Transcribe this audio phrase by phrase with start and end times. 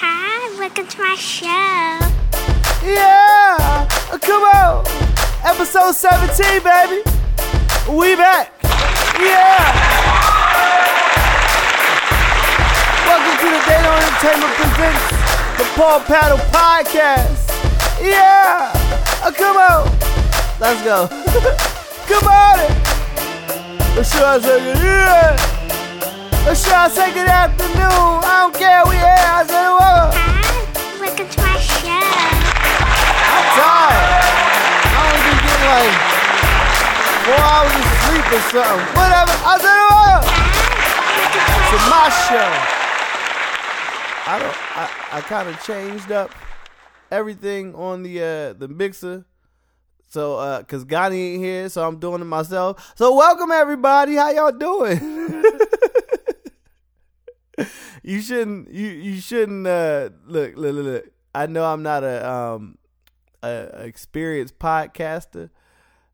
[0.00, 1.46] Hi, welcome to my show.
[2.82, 4.84] Yeah, uh, come on.
[5.44, 7.02] Episode 17, baby.
[7.94, 8.50] We back.
[9.22, 9.62] Yeah.
[13.06, 15.04] Welcome to the Daeno Entertainment presents
[15.58, 17.46] the Paul Paddle Podcast.
[18.02, 18.72] Yeah.
[19.22, 19.86] Oh, come on.
[20.58, 21.06] Let's go.
[22.10, 22.58] come on.
[23.94, 25.53] Let's show a good yeah.
[26.44, 28.20] Let's show us a good afternoon.
[28.20, 28.84] I don't care.
[28.84, 29.16] We here.
[29.16, 30.12] I said, welcome.
[30.12, 30.44] Hi,
[31.00, 32.04] welcome to my show.
[33.32, 34.28] I'm tired.
[34.92, 35.96] I only been getting like
[37.24, 38.92] four hours of sleep or something.
[38.92, 39.32] Whatever.
[39.40, 40.20] I said, oh,
[41.00, 41.16] Hi,
[41.72, 42.52] to my show.
[44.28, 44.56] I don't.
[44.76, 44.84] I,
[45.16, 46.30] I kind of changed up
[47.10, 49.24] everything on the uh the mixer.
[50.08, 52.92] So, uh, cause Gotti ain't here, so I'm doing it myself.
[52.96, 54.16] So, welcome everybody.
[54.16, 55.00] How y'all doing?
[58.02, 58.70] you shouldn't.
[58.70, 59.66] You you shouldn't.
[59.66, 61.04] Uh, look, look, look, look.
[61.34, 62.78] I know I'm not a um
[63.42, 65.50] a, experienced podcaster,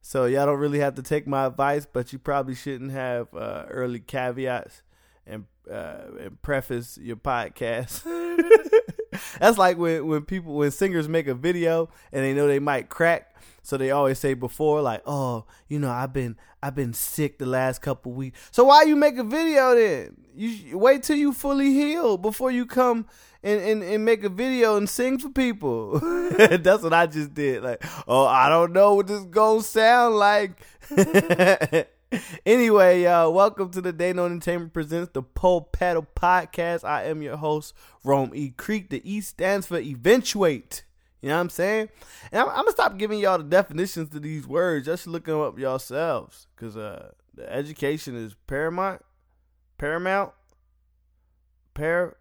[0.00, 1.86] so y'all don't really have to take my advice.
[1.90, 4.82] But you probably shouldn't have uh, early caveats
[5.26, 8.04] and uh, and preface your podcast.
[9.38, 12.88] That's like when when people when singers make a video and they know they might
[12.88, 17.38] crack, so they always say before like, "Oh, you know, I've been I've been sick
[17.38, 20.16] the last couple weeks." So why you make a video then?
[20.34, 23.06] You wait till you fully heal before you come
[23.42, 25.98] and, and, and make a video and sing for people.
[26.38, 27.62] That's what I just did.
[27.62, 30.62] Like, oh, I don't know what this gonna sound like.
[32.46, 36.84] anyway, uh, welcome to the Daeno Entertainment Presents the Pole Paddle Podcast.
[36.84, 38.50] I am your host, Rome E.
[38.50, 38.90] Creek.
[38.90, 40.84] The E stands for eventuate.
[41.22, 41.88] You know what I'm saying?
[42.32, 44.86] And I'm, I'm gonna stop giving y'all the definitions to these words.
[44.86, 49.02] Just look them up yourselves, cause uh, the education is paramount.
[49.78, 50.32] Paramount.
[51.74, 52.16] Par.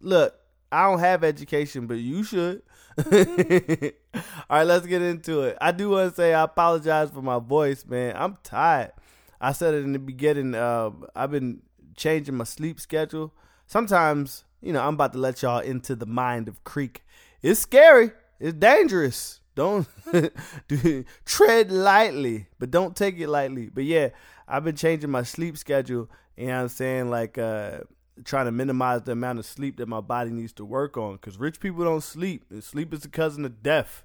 [0.00, 0.34] Look,
[0.70, 2.62] I don't have education, but you should.
[3.04, 5.58] All right, let's get into it.
[5.60, 8.14] I do want to say I apologize for my voice, man.
[8.16, 8.92] I'm tired.
[9.40, 10.54] I said it in the beginning.
[10.54, 11.62] Uh, I've been
[11.96, 13.32] changing my sleep schedule.
[13.66, 17.04] Sometimes, you know, I'm about to let y'all into the mind of Creek.
[17.42, 18.12] It's scary.
[18.40, 19.40] It's dangerous.
[19.54, 19.86] Don't
[20.68, 23.68] do, tread lightly, but don't take it lightly.
[23.68, 24.08] But yeah,
[24.48, 26.10] I've been changing my sleep schedule.
[26.36, 27.10] You know what I'm saying?
[27.10, 27.80] Like, uh,
[28.24, 31.38] trying to minimize the amount of sleep that my body needs to work on because
[31.38, 32.44] rich people don't sleep.
[32.50, 34.04] And sleep is the cousin of death.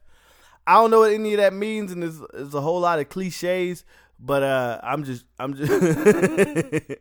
[0.66, 3.10] I don't know what any of that means, and there's, there's a whole lot of
[3.10, 3.84] cliches,
[4.20, 5.72] but uh, I'm just I'm just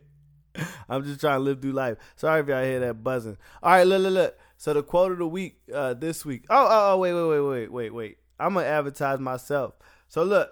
[0.89, 1.97] I'm just trying to live through life.
[2.15, 3.37] Sorry if y'all hear that buzzing.
[3.61, 4.37] All right, look, look, look.
[4.57, 6.45] So the quote of the week uh, this week.
[6.49, 8.17] Oh, oh, oh, wait, wait, wait, wait, wait, wait.
[8.39, 9.73] I'm gonna advertise myself.
[10.07, 10.49] So look.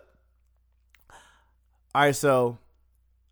[1.95, 2.59] All right, so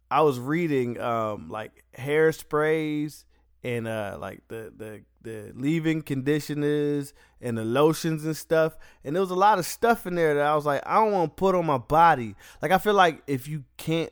[0.10, 3.26] I was reading um like hairsprays
[3.64, 9.22] and uh like the the the leave-in conditioners and the lotions and stuff and there
[9.22, 11.36] was a lot of stuff in there that I was like I don't want to
[11.36, 12.36] put on my body.
[12.62, 14.12] Like I feel like if you can't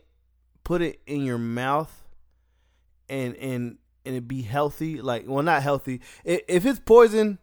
[0.64, 2.04] put it in your mouth
[3.08, 6.02] and and and it be healthy, like well not healthy.
[6.26, 7.38] If, if it's poison,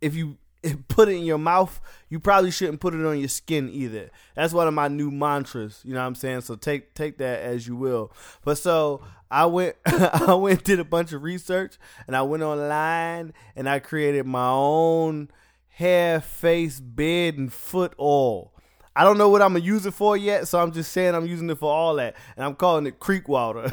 [0.00, 0.36] if you
[0.88, 4.10] put it in your mouth, you probably shouldn't put it on your skin either.
[4.34, 5.80] That's one of my new mantras.
[5.84, 6.42] You know what I'm saying?
[6.42, 8.12] So take take that as you will.
[8.44, 11.76] But so I went I went did a bunch of research
[12.06, 15.30] and I went online and I created my own
[15.68, 18.52] hair, face, bed, and foot oil.
[18.94, 21.26] I don't know what I'm gonna use it for yet, so I'm just saying I'm
[21.26, 23.64] using it for all that, and I'm calling it creek water.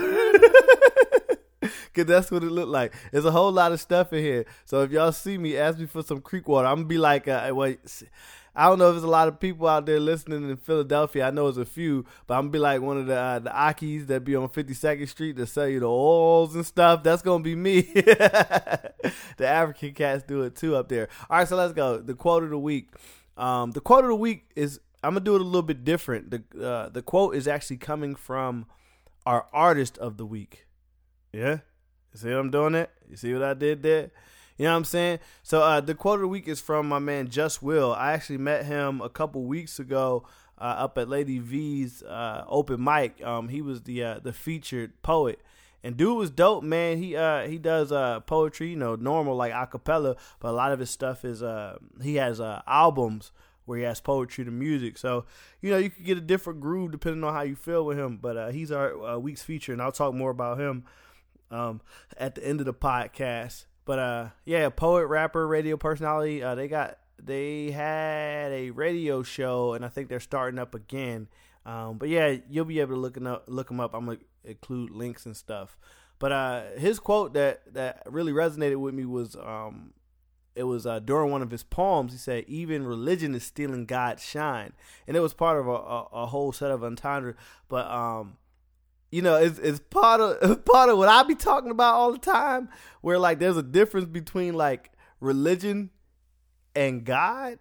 [1.93, 2.93] Cause that's what it looked like.
[3.11, 4.45] There's a whole lot of stuff in here.
[4.65, 6.67] So if y'all see me, ask me for some creek water.
[6.67, 7.79] I'm gonna be like, uh, wait,
[8.55, 11.25] I don't know if there's a lot of people out there listening in Philadelphia.
[11.25, 13.49] I know it's a few, but I'm gonna be like one of the uh, the
[13.49, 17.01] Akis that be on 52nd Street to sell you the oils and stuff.
[17.01, 17.81] That's gonna be me.
[17.93, 18.93] the
[19.39, 21.09] African cats do it too up there.
[21.29, 21.97] All right, so let's go.
[21.97, 22.89] The quote of the week.
[23.37, 26.29] Um, the quote of the week is I'm gonna do it a little bit different.
[26.29, 28.67] The uh, the quote is actually coming from
[29.25, 30.67] our artist of the week.
[31.33, 31.59] Yeah.
[32.13, 32.91] You see what I'm doing it?
[33.09, 34.11] You see what I did there?
[34.57, 35.19] You know what I'm saying?
[35.41, 37.91] So uh, the quote of the week is from my man Just Will.
[37.91, 40.25] I actually met him a couple weeks ago
[40.59, 43.21] uh, up at Lady V's uh, open mic.
[43.23, 45.39] Um, he was the uh, the featured poet,
[45.83, 46.99] and dude was dope, man.
[46.99, 50.79] He uh he does uh poetry, you know, normal like acapella, but a lot of
[50.79, 53.31] his stuff is uh he has uh albums
[53.65, 54.99] where he has poetry to music.
[54.99, 55.25] So,
[55.61, 58.17] you know, you could get a different groove depending on how you feel with him.
[58.17, 60.83] But uh, he's our uh, week's feature, and I'll talk more about him
[61.53, 61.81] um,
[62.17, 63.65] at the end of the podcast.
[63.85, 66.41] But uh, yeah, poet, rapper, radio personality.
[66.41, 71.27] Uh, they got they had a radio show, and I think they're starting up again.
[71.65, 73.93] Um, but yeah, you'll be able to look up look them up.
[73.93, 75.77] I'm gonna include links and stuff.
[76.19, 79.93] But uh, his quote that that really resonated with me was um,
[80.55, 82.13] it was uh, during one of his poems.
[82.13, 84.73] He said, "Even religion is stealing God's shine,"
[85.07, 87.35] and it was part of a, a, a whole set of entendre.
[87.67, 88.37] But um,
[89.13, 92.17] you know, it's, it's part of part of what I be talking about all the
[92.17, 92.69] time.
[93.01, 95.91] Where like there's a difference between like religion
[96.75, 97.59] and God.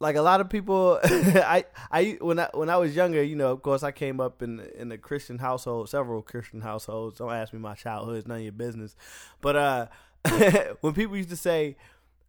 [0.00, 3.52] Like a lot of people, I I when I when I was younger, you know,
[3.52, 7.16] of course, I came up in in a Christian household, several Christian households.
[7.16, 8.94] Don't ask me my childhood; it's none of your business.
[9.40, 9.86] But uh,
[10.82, 11.78] when people used to say,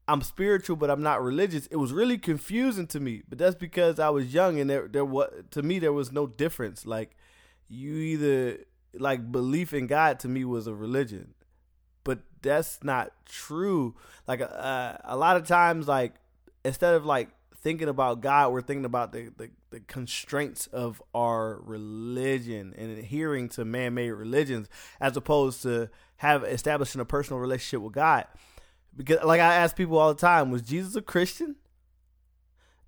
[0.08, 1.66] I'm spiritual, but I'm not religious.
[1.68, 5.06] It was really confusing to me, but that's because I was young and there, there
[5.06, 6.86] was to me there was no difference.
[6.86, 7.18] Like
[7.72, 8.58] you either
[8.94, 11.34] like belief in God to me was a religion,
[12.04, 13.96] but that's not true.
[14.28, 16.16] Like uh, a lot of times, like
[16.66, 17.30] instead of like
[17.62, 23.50] thinking about God, we're thinking about the, the, the constraints of our religion and adhering
[23.50, 24.68] to man made religions
[25.00, 28.26] as opposed to have establishing a personal relationship with God.
[28.96, 31.56] Because like I ask people all the time, was Jesus a Christian?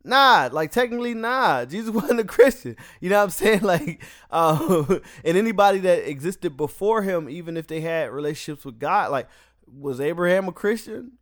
[0.03, 1.65] Nah, like technically, nah.
[1.65, 2.75] Jesus wasn't a Christian.
[2.99, 3.61] You know what I'm saying?
[3.73, 9.11] Like, uh, and anybody that existed before him, even if they had relationships with God,
[9.11, 9.27] like,
[9.65, 11.13] was Abraham a Christian?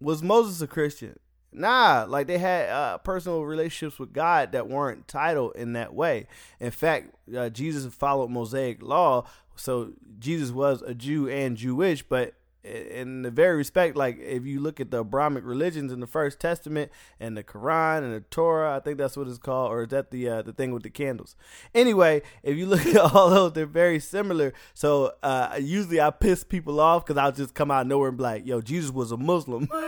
[0.00, 1.18] Was Moses a Christian?
[1.52, 6.26] Nah, like they had uh, personal relationships with God that weren't titled in that way.
[6.60, 12.34] In fact, uh, Jesus followed Mosaic law, so Jesus was a Jew and Jewish, but
[12.66, 16.40] in the very respect, like if you look at the Abrahamic religions in the First
[16.40, 16.90] Testament
[17.20, 20.10] and the Quran and the Torah, I think that's what it's called, or is that
[20.10, 21.36] the uh, the thing with the candles?
[21.74, 24.52] Anyway, if you look at all those, they're very similar.
[24.74, 28.24] So uh, usually I piss people off because I'll just come out nowhere and be
[28.24, 29.68] like, "Yo, Jesus was a Muslim."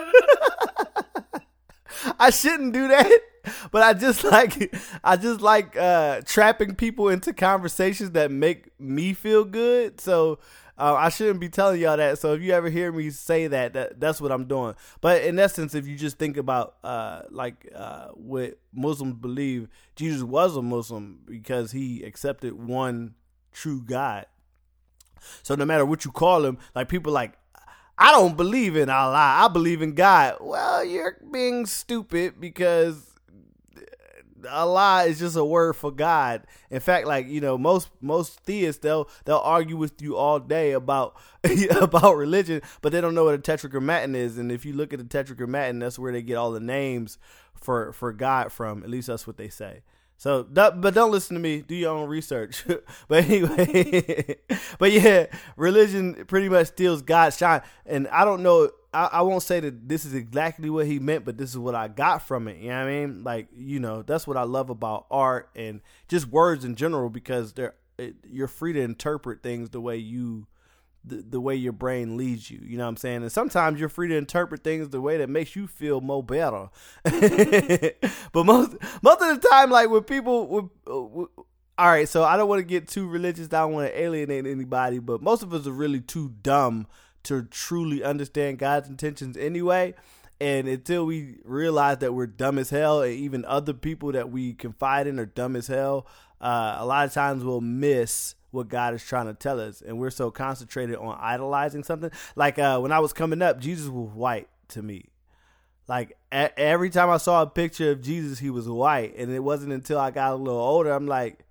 [2.20, 3.20] I shouldn't do that,
[3.70, 9.12] but I just like I just like uh, trapping people into conversations that make me
[9.12, 10.00] feel good.
[10.00, 10.38] So
[10.78, 12.18] uh, I shouldn't be telling y'all that.
[12.18, 14.74] So if you ever hear me say that, that that's what I'm doing.
[15.00, 20.22] But in essence, if you just think about uh, like uh, what Muslims believe, Jesus
[20.22, 23.14] was a Muslim because he accepted one
[23.52, 24.26] true God.
[25.42, 27.36] So no matter what you call him, like people like
[28.00, 29.44] I don't believe in Allah.
[29.44, 30.36] I believe in God.
[30.40, 33.07] Well, you're being stupid because
[34.50, 36.42] Allah is just a word for God.
[36.70, 40.72] In fact, like you know, most most theists they'll they'll argue with you all day
[40.72, 41.16] about
[41.80, 44.38] about religion, but they don't know what a tetragrammaton is.
[44.38, 47.18] And if you look at the tetragrammaton, that's where they get all the names
[47.54, 48.82] for for God from.
[48.82, 49.82] At least that's what they say.
[50.18, 51.62] So, but don't listen to me.
[51.62, 52.64] Do your own research.
[53.08, 54.36] but anyway,
[54.78, 55.26] but yeah,
[55.56, 57.62] religion pretty much steals God's shine.
[57.86, 58.70] And I don't know.
[58.92, 61.76] I, I, won't say that this is exactly what he meant, but this is what
[61.76, 62.56] I got from it.
[62.56, 63.22] You know what I mean?
[63.22, 67.52] Like, you know, that's what I love about art and just words in general because
[67.52, 70.46] they're it, you're free to interpret things the way you
[71.08, 72.60] the, the way your brain leads you.
[72.62, 73.22] You know what I'm saying?
[73.22, 76.68] And sometimes you're free to interpret things the way that makes you feel more better.
[78.32, 81.28] but most most of the time, like when people, with, with,
[81.78, 83.46] all right, so I don't want to get too religious.
[83.46, 86.86] I don't want to alienate anybody, but most of us are really too dumb
[87.24, 89.94] to truly understand God's intentions anyway.
[90.40, 94.54] And until we realize that we're dumb as hell, and even other people that we
[94.54, 96.06] confide in are dumb as hell,
[96.40, 99.98] uh, a lot of times we'll miss what God is trying to tell us, and
[99.98, 102.10] we're so concentrated on idolizing something.
[102.36, 105.06] Like uh, when I was coming up, Jesus was white to me.
[105.86, 109.40] Like a- every time I saw a picture of Jesus, he was white, and it
[109.40, 111.44] wasn't until I got a little older, I'm like,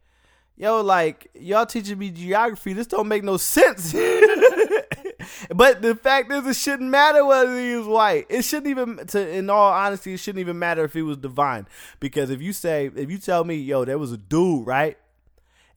[0.56, 3.94] yo, like y'all teaching me geography, this don't make no sense.
[5.56, 8.26] but the fact is, it shouldn't matter whether he was white.
[8.30, 11.68] It shouldn't even, to in all honesty, it shouldn't even matter if he was divine.
[12.00, 14.98] Because if you say, if you tell me, yo, there was a dude, right?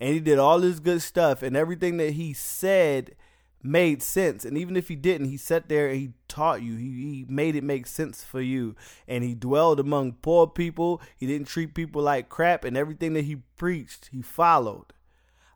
[0.00, 3.14] And he did all this good stuff and everything that he said
[3.62, 4.44] made sense.
[4.44, 6.76] And even if he didn't he sat there and he taught you.
[6.76, 8.74] He, he made it make sense for you.
[9.06, 11.02] And he dwelled among poor people.
[11.16, 12.64] He didn't treat people like crap.
[12.64, 14.86] And everything that he preached he followed.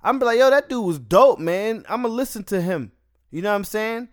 [0.03, 1.87] I'm like yo that dude was dope man.
[1.89, 2.93] I'm gonna listen to him.
[3.31, 4.09] You know what i'm saying?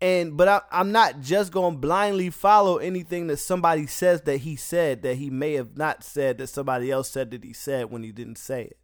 [0.00, 4.54] And but I, i'm not just gonna blindly follow anything that somebody says that he
[4.54, 8.04] said that he may have not said that somebody else said that he said when
[8.04, 8.78] he didn't say it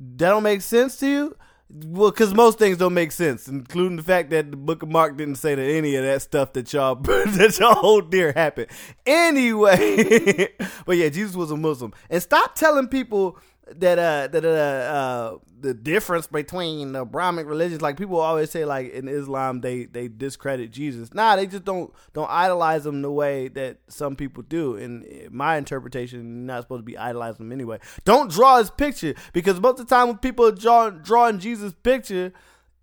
[0.00, 1.36] that don't make sense to you?
[1.72, 5.16] Well, because most things don't make sense, including the fact that the Book of Mark
[5.16, 8.66] didn't say that any of that stuff that y'all that y'all hold dear happened.
[9.06, 10.48] Anyway,
[10.84, 13.38] but yeah, Jesus was a Muslim, and stop telling people
[13.76, 18.64] that uh that uh, uh the difference between the Brahmic religions like people always say
[18.64, 21.12] like in Islam they they discredit Jesus.
[21.14, 24.76] Nah, they just don't don't idolize him the way that some people do.
[24.76, 27.78] In my interpretation, you're not supposed to be idolizing him anyway.
[28.04, 31.74] Don't draw his picture because most of the time when people are drawing drawing Jesus'
[31.82, 32.32] picture,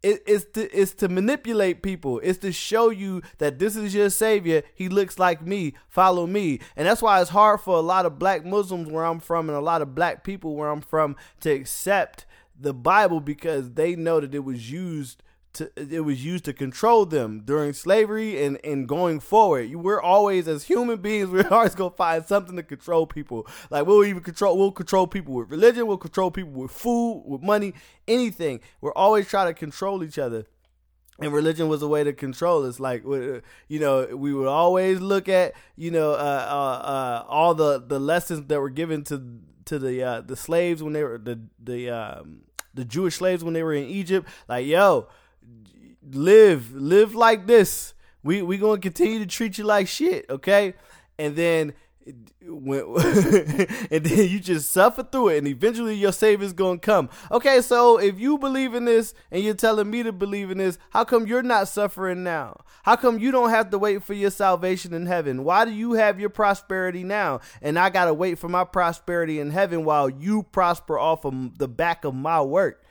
[0.04, 2.20] it, it's to it's to manipulate people.
[2.24, 4.64] It's to show you that this is your savior.
[4.74, 5.74] He looks like me.
[5.90, 6.60] Follow me.
[6.76, 9.58] And that's why it's hard for a lot of black Muslims where I'm from and
[9.58, 12.26] a lot of black people where I'm from to accept
[12.60, 15.24] the Bible because they know that it was used
[15.58, 19.74] to, it was used to control them during slavery and, and going forward.
[19.76, 23.48] We're always, as human beings, we're always gonna find something to control people.
[23.70, 27.42] Like we'll even control, we'll control people with religion, we'll control people with food, with
[27.42, 27.74] money,
[28.08, 28.62] anything.
[28.82, 30.46] We're always trying to control each other.
[31.20, 32.80] And religion was a way to control us.
[32.80, 37.82] Like, you know, we would always look at, you know, uh, uh, uh, all the,
[37.82, 41.40] the lessons that were given to to the uh, the slaves when they were the
[41.60, 42.42] the um,
[42.74, 44.28] the Jewish slaves when they were in Egypt.
[44.48, 45.08] Like, yo,
[46.12, 47.94] live live like this.
[48.24, 50.74] We we gonna continue to treat you like shit, okay?
[51.18, 51.74] And then
[52.42, 52.80] when
[53.92, 57.10] and then you just suffer through it and eventually your savior's gonna come.
[57.32, 60.78] Okay so if you believe in this and you're telling me to believe in this
[60.92, 62.62] how come you're not suffering now?
[62.84, 65.44] How come you don't have to wait for your salvation in heaven?
[65.44, 67.42] Why do you have your prosperity now?
[67.62, 71.68] And i gotta wait for my prosperity in heaven while you prosper off of the
[71.68, 72.84] back of my work.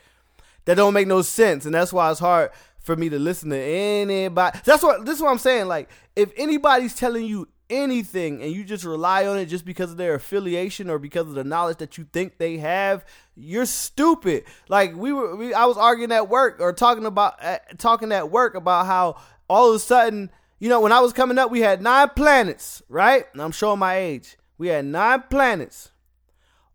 [0.66, 2.50] That don't make no sense and that's why it's hard
[2.87, 4.59] for me to listen to anybody.
[4.64, 5.66] That's what this is what I'm saying.
[5.66, 9.97] Like, if anybody's telling you anything and you just rely on it just because of
[9.97, 14.45] their affiliation or because of the knowledge that you think they have, you're stupid.
[14.69, 18.31] Like we were, we, I was arguing at work or talking about uh, talking at
[18.31, 19.16] work about how
[19.50, 22.83] all of a sudden, you know, when I was coming up, we had nine planets,
[22.88, 23.25] right?
[23.33, 24.38] And I'm showing my age.
[24.59, 25.90] We had nine planets.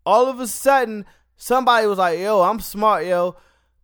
[0.04, 3.36] All of a sudden, somebody was like, "Yo, I'm smart, yo."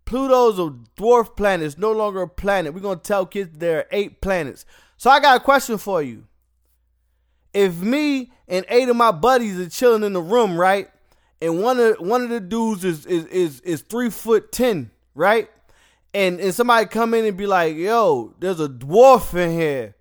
[0.08, 1.66] Pluto's a dwarf planet.
[1.66, 2.72] It's no longer a planet.
[2.72, 4.64] We're gonna tell kids there are eight planets.
[4.96, 6.24] So I got a question for you.
[7.52, 10.88] If me and eight of my buddies are chilling in the room, right?
[11.42, 15.50] And one of one of the dudes is is is, is three foot ten, right?
[16.14, 19.94] And and somebody come in and be like, yo, there's a dwarf in here.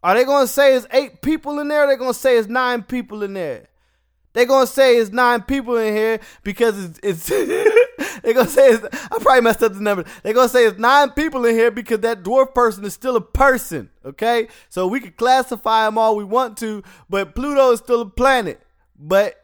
[0.00, 1.82] Are they gonna say it's eight people in there?
[1.82, 3.66] Or they gonna say it's nine people in there?
[4.32, 7.28] They're gonna say it's nine people in here because it's, it's
[8.22, 10.04] they gonna say it's, I probably messed up the number.
[10.22, 13.20] They're gonna say it's nine people in here because that dwarf person is still a
[13.20, 13.90] person.
[14.04, 18.06] Okay, so we can classify them all we want to, but Pluto is still a
[18.06, 18.60] planet.
[18.98, 19.36] But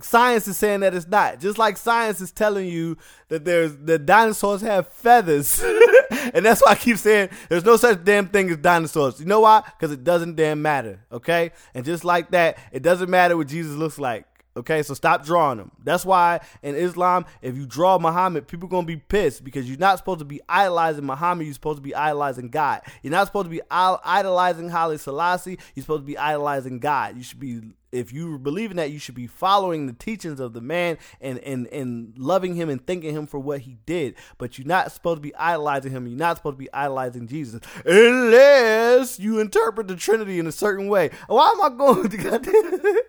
[0.00, 1.40] science is saying that it's not.
[1.40, 2.96] Just like science is telling you
[3.28, 5.62] that there's the dinosaurs have feathers.
[6.34, 9.20] and that's why I keep saying there's no such damn thing as dinosaurs.
[9.20, 9.62] You know why?
[9.64, 11.00] Because it doesn't damn matter.
[11.10, 11.52] Okay?
[11.74, 14.26] And just like that, it doesn't matter what Jesus looks like.
[14.54, 15.70] Okay, so stop drawing them.
[15.82, 19.96] That's why in Islam, if you draw Muhammad, people gonna be pissed because you're not
[19.96, 21.46] supposed to be idolizing Muhammad.
[21.46, 22.82] You're supposed to be idolizing God.
[23.02, 25.58] You're not supposed to be idolizing Haile Selassie.
[25.74, 27.16] You're supposed to be idolizing God.
[27.16, 30.52] You should be, if you believe in that, you should be following the teachings of
[30.52, 34.16] the man and and and loving him and thanking him for what he did.
[34.36, 36.06] But you're not supposed to be idolizing him.
[36.06, 40.88] You're not supposed to be idolizing Jesus unless you interpret the Trinity in a certain
[40.88, 41.08] way.
[41.26, 43.04] Why am I going to?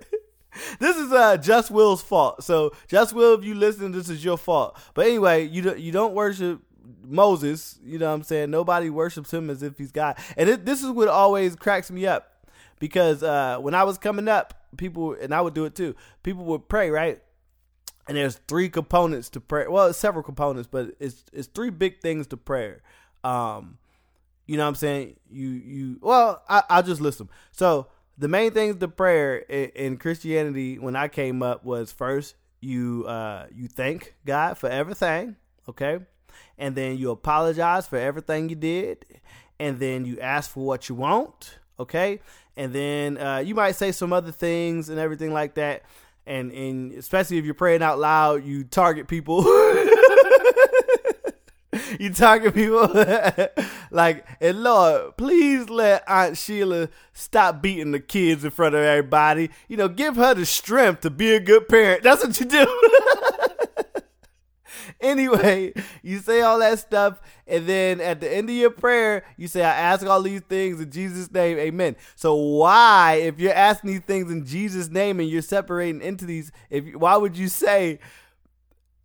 [0.79, 2.43] This is uh Just Will's fault.
[2.43, 4.77] So Just Will, if you listen, this is your fault.
[4.93, 6.61] But anyway, you do, you don't worship
[7.03, 7.79] Moses.
[7.83, 8.51] You know what I'm saying?
[8.51, 10.17] Nobody worships him as if he's God.
[10.37, 12.47] And it, this is what always cracks me up
[12.79, 15.95] because uh, when I was coming up, people and I would do it too.
[16.23, 17.21] People would pray, right?
[18.07, 19.71] And there's three components to prayer.
[19.71, 22.81] Well, it's several components, but it's it's three big things to prayer.
[23.23, 23.77] Um,
[24.45, 25.15] you know what I'm saying?
[25.31, 27.29] You you well, I, I'll just list them.
[27.51, 32.35] So the main things to prayer in, in, Christianity when I came up was first
[32.61, 35.35] you uh, you thank God for everything,
[35.67, 35.99] okay,
[36.57, 39.05] and then you apologize for everything you did,
[39.59, 42.19] and then you ask for what you want, okay,
[42.55, 45.83] and then uh, you might say some other things and everything like that,
[46.25, 49.43] and and especially if you're praying out loud, you target people.
[51.99, 52.87] you target people
[53.91, 59.49] like, and Lord, please let Aunt Sheila stop beating the kids in front of everybody.
[59.67, 62.03] You know, give her the strength to be a good parent.
[62.03, 62.65] That's what you do.
[65.01, 69.47] anyway, you say all that stuff, and then at the end of your prayer, you
[69.47, 71.95] say, I ask all these things in Jesus' name, amen.
[72.15, 76.95] So why, if you're asking these things in Jesus' name and you're separating entities, if
[76.95, 77.99] why would you say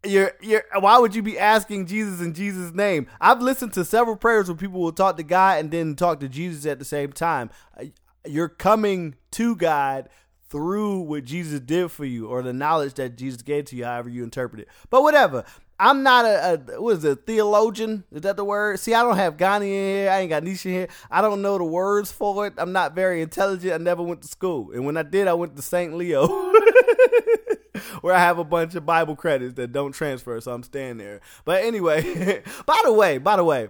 [0.09, 3.07] you're you're why would you be asking Jesus in Jesus' name?
[3.21, 6.29] I've listened to several prayers where people will talk to God and then talk to
[6.29, 7.51] Jesus at the same time.
[7.79, 7.85] Uh,
[8.27, 10.09] you're coming to God
[10.49, 14.09] through what Jesus did for you or the knowledge that Jesus gave to you, however
[14.09, 14.69] you interpret it.
[14.91, 15.45] But whatever.
[15.81, 18.03] I'm not a, a what is it, theologian?
[18.11, 18.81] Is that the word?
[18.81, 20.11] See, I don't have Ghani in here.
[20.11, 20.89] I ain't got Nisha here.
[21.09, 22.55] I don't know the words for it.
[22.59, 23.73] I'm not very intelligent.
[23.73, 24.73] I never went to school.
[24.73, 25.95] And when I did, I went to St.
[25.95, 26.27] Leo.
[28.01, 31.21] where I have a bunch of Bible credits that don't transfer, so I'm staying there.
[31.45, 33.69] But anyway, by the way, by the way,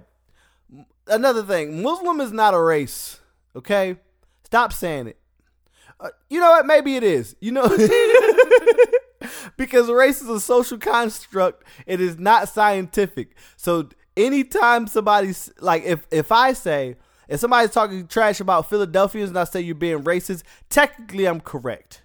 [1.06, 3.20] another thing, Muslim is not a race.
[3.56, 3.96] Okay,
[4.44, 5.18] stop saying it.
[6.00, 6.66] Uh, you know what?
[6.66, 7.36] Maybe it is.
[7.40, 7.66] You know.
[9.56, 16.06] because race is a social construct it is not scientific so anytime somebody's like if
[16.10, 16.96] if i say
[17.28, 22.02] if somebody's talking trash about philadelphians and i say you're being racist technically i'm correct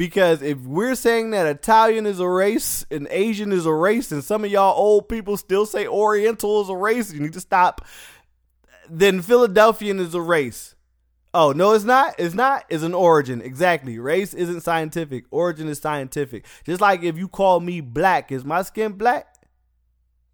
[0.00, 4.24] because if we're saying that Italian is a race and Asian is a race, and
[4.24, 7.86] some of y'all old people still say Oriental is a race, you need to stop.
[8.88, 10.74] Then Philadelphian is a race.
[11.34, 12.14] Oh, no, it's not.
[12.18, 12.64] It's not.
[12.70, 13.42] It's an origin.
[13.42, 13.98] Exactly.
[13.98, 15.26] Race isn't scientific.
[15.30, 16.46] Origin is scientific.
[16.64, 19.29] Just like if you call me black, is my skin black?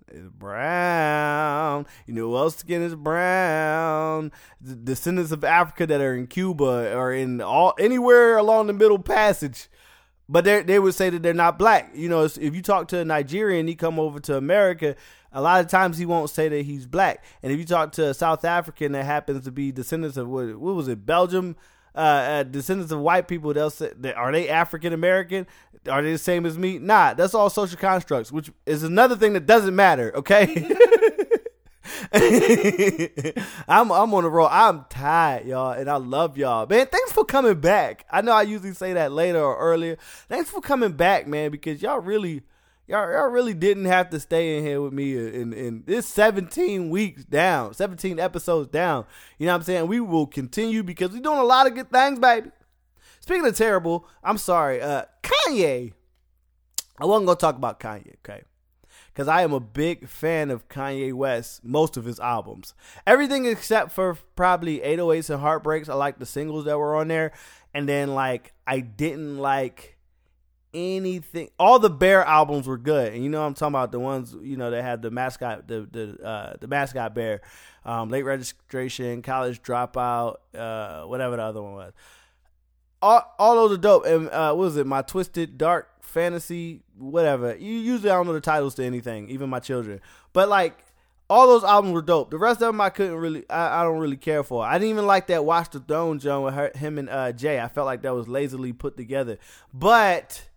[0.08, 1.86] It's brown.
[2.06, 4.30] You know who skin is brown?
[4.60, 9.00] The descendants of Africa that are in Cuba or in all anywhere along the Middle
[9.00, 9.68] Passage.
[10.28, 11.90] But they they would say that they're not black.
[11.94, 14.96] You know, if you talk to a Nigerian, he come over to America,
[15.32, 17.24] a lot of times he won't say that he's black.
[17.42, 20.56] And if you talk to a South African that happens to be descendants of what,
[20.56, 21.56] what was it, Belgium,
[21.96, 25.46] uh, uh, descendants of white people, they'll say, are they African American?
[25.88, 26.78] Are they the same as me?
[26.78, 30.14] Nah, that's all social constructs, which is another thing that doesn't matter.
[30.16, 30.46] Okay.
[33.68, 34.48] I'm I'm on the roll.
[34.50, 36.86] I'm tired, y'all, and I love y'all, man.
[36.86, 38.04] Thanks for coming back.
[38.10, 39.96] I know I usually say that later or earlier.
[40.28, 42.42] Thanks for coming back, man, because y'all really
[42.86, 46.90] y'all, y'all really didn't have to stay in here with me in, in this 17
[46.90, 49.04] weeks down, 17 episodes down.
[49.38, 49.86] You know what I'm saying?
[49.88, 52.50] We will continue because we're doing a lot of good things, baby.
[53.20, 55.92] Speaking of terrible, I'm sorry, uh, Kanye.
[56.98, 58.42] I wasn't gonna talk about Kanye, okay?
[59.12, 62.74] Because I am a big fan of Kanye West, most of his albums.
[63.06, 65.88] Everything except for probably 808s and Heartbreaks.
[65.88, 67.32] I like the singles that were on there.
[67.74, 69.95] And then, like, I didn't like
[70.76, 71.48] anything.
[71.58, 74.56] All the Bear albums were good, and you know I'm talking about the ones you
[74.56, 77.40] know that had the mascot, the the uh, the mascot bear,
[77.84, 81.92] um, late registration, college dropout, uh, whatever the other one was.
[83.02, 84.06] All, all those are dope.
[84.06, 84.86] And uh, what was it?
[84.86, 87.56] My twisted dark fantasy, whatever.
[87.56, 90.00] You usually I don't know the titles to anything, even my children.
[90.32, 90.78] But like
[91.28, 92.30] all those albums were dope.
[92.30, 94.64] The rest of them I couldn't really, I, I don't really care for.
[94.64, 97.60] I didn't even like that Watch the Throne John with her, him and uh, Jay.
[97.60, 99.38] I felt like that was lazily put together.
[99.74, 100.48] But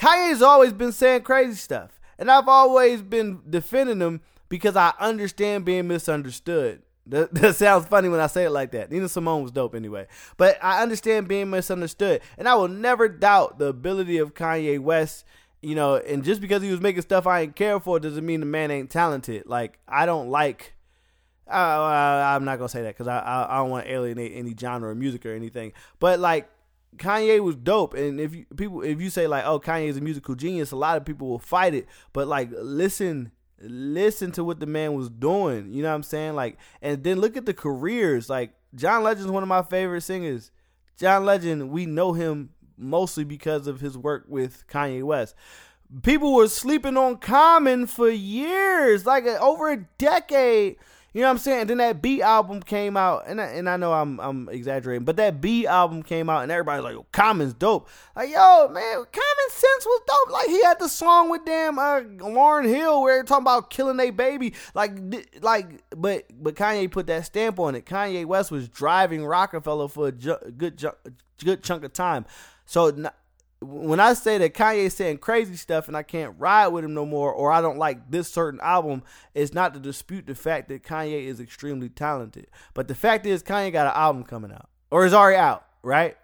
[0.00, 2.00] Kanye's always been saying crazy stuff.
[2.18, 6.82] And I've always been defending him because I understand being misunderstood.
[7.06, 8.90] That, that, sounds funny when I say it like that.
[8.90, 10.06] Nina Simone was dope anyway.
[10.38, 12.22] But I understand being misunderstood.
[12.38, 15.26] And I will never doubt the ability of Kanye West.
[15.60, 18.40] You know, and just because he was making stuff I ain't care for doesn't mean
[18.40, 19.44] the man ain't talented.
[19.44, 20.72] Like, I don't like.
[21.46, 24.54] Uh, I'm not gonna say that because I, I I don't want to alienate any
[24.58, 25.72] genre of music or anything.
[25.98, 26.48] But like
[26.96, 30.00] Kanye was dope, and if you people if you say like, oh, Kanye is a
[30.00, 31.86] musical genius, a lot of people will fight it.
[32.12, 35.72] But like, listen, listen to what the man was doing.
[35.72, 36.34] You know what I'm saying?
[36.34, 38.28] Like, and then look at the careers.
[38.28, 40.50] Like, John Legend is one of my favorite singers.
[40.98, 45.34] John Legend, we know him mostly because of his work with Kanye West.
[46.02, 50.76] People were sleeping on Common for years, like over a decade.
[51.12, 51.60] You know what I'm saying?
[51.62, 55.04] And then that Be album came out, and I, and I know I'm I'm exaggerating,
[55.04, 58.94] but that Be album came out, and everybody's like, "Yo, Common's dope." Like, yo, man,
[58.94, 60.32] Common Sense was dope.
[60.32, 63.98] Like, he had the song with damn uh, Lauryn Hill where they're talking about killing
[63.98, 64.54] a baby.
[64.74, 64.92] Like,
[65.40, 67.86] like, but but Kanye put that stamp on it.
[67.86, 70.92] Kanye West was driving Roc-A-Fella for a ju- good ju-
[71.44, 72.24] good chunk of time.
[72.66, 73.10] So
[73.60, 77.04] when I say that Kanye's saying crazy stuff and I can't ride with him no
[77.04, 79.02] more, or I don't like this certain album,
[79.34, 82.46] it's not to dispute the fact that Kanye is extremely talented.
[82.72, 86.16] But the fact is, Kanye got an album coming out, or is already out, right?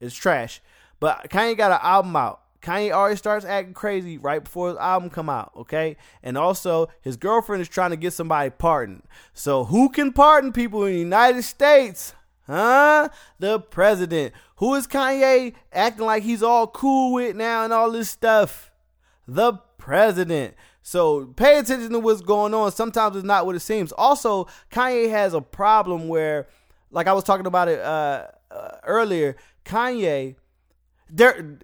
[0.00, 0.60] It's trash.
[1.00, 2.42] But Kanye got an album out.
[2.60, 5.96] Kanye already starts acting crazy right before his album come out, okay?
[6.22, 9.04] And also, his girlfriend is trying to get somebody pardoned.
[9.32, 12.12] So who can pardon people in the United States?
[12.46, 13.08] Huh?
[13.38, 14.32] The president.
[14.56, 18.70] Who is Kanye acting like he's all cool with now and all this stuff?
[19.26, 20.54] The president.
[20.82, 22.70] So pay attention to what's going on.
[22.70, 23.92] Sometimes it's not what it seems.
[23.92, 26.46] Also, Kanye has a problem where,
[26.90, 30.36] like I was talking about it uh, uh, earlier, Kanye,
[31.10, 31.58] there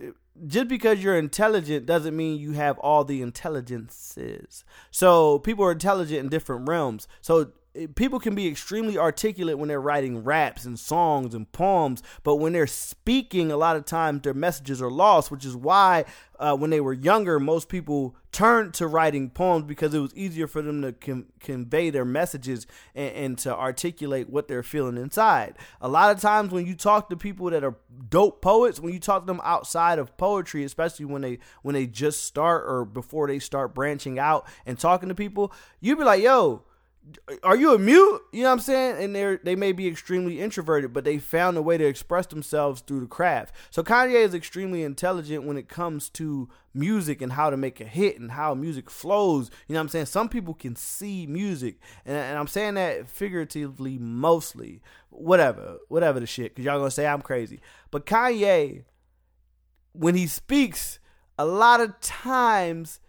[0.47, 4.65] just because you're intelligent doesn't mean you have all the intelligences.
[4.91, 7.07] So people are intelligent in different realms.
[7.21, 7.53] So
[7.95, 12.53] people can be extremely articulate when they're writing raps and songs and poems, but when
[12.53, 16.05] they're speaking, a lot of times their messages are lost, which is why
[16.39, 20.47] uh, when they were younger, most people turned to writing poems because it was easier
[20.47, 25.57] for them to com- convey their messages and, and to articulate what they're feeling inside.
[25.81, 27.77] A lot of times when you talk to people that are
[28.11, 31.87] dope poets, when you talk to them outside of poetry, especially when they when they
[31.87, 36.23] just start or before they start branching out and talking to people, you'd be like,
[36.23, 36.65] "Yo,
[37.43, 38.23] are you a mute?
[38.33, 39.03] You know what I'm saying?
[39.03, 42.81] And they they may be extremely introverted, but they found a way to express themselves
[42.81, 43.55] through the craft.
[43.71, 47.85] So Kanye is extremely intelligent when it comes to music and how to make a
[47.85, 49.51] hit and how music flows.
[49.67, 50.07] You know what I'm saying?
[50.07, 54.81] Some people can see music, and, and I'm saying that figuratively mostly.
[55.11, 57.61] Whatever, whatever the shit, because y'all gonna say I'm crazy.
[57.91, 58.85] But Kanye,
[59.93, 61.01] when he speaks,
[61.39, 63.01] a lot of times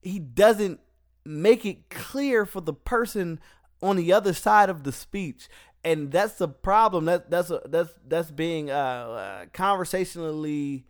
[0.00, 0.80] he doesn't
[1.26, 3.40] make it clear for the person
[3.82, 5.48] on the other side of the speech
[5.84, 10.84] and that's the problem that that's a, that's that's being uh, uh, conversationally